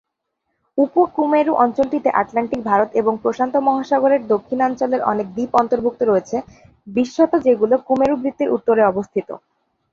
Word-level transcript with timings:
উপ-কুমেরু 0.77 1.53
অঞ্চলটিতে 1.55 2.09
আটলান্টিক, 2.21 2.61
ভারত 2.63 2.89
এবং 2.93 3.13
প্রশান্ত 3.23 3.55
মহাসাগরের 3.67 4.21
দক্ষিণাঞ্চলের 4.27 5.01
অনেক 5.03 5.27
দ্বীপ 5.35 5.51
অন্তর্ভুক্ত 5.55 6.01
রয়েছে, 6.03 6.37
বিশেষত 6.87 7.33
যেগুলো 7.45 7.75
কুমেরু 7.87 8.15
বৃত্তের 8.17 8.53
উত্তরে 8.53 8.81
অবস্থিত। 8.85 9.29